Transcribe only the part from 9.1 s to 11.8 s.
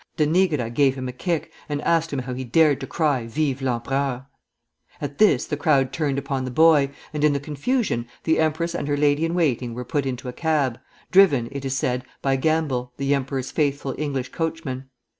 in waiting were put into a cab, driven, it is